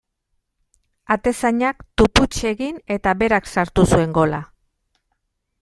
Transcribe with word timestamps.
Atezainak 1.15 1.85
tupust 2.03 2.39
egin 2.53 2.81
eta 2.97 3.13
berak 3.23 3.53
sartu 3.57 3.89
zuen 3.93 4.21
gola. 4.21 4.45